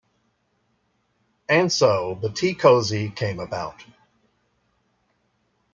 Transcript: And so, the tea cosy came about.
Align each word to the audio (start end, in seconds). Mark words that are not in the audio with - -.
And 1.47 1.71
so, 1.71 2.17
the 2.19 2.31
tea 2.31 2.55
cosy 2.55 3.11
came 3.11 3.37
about. 3.39 3.85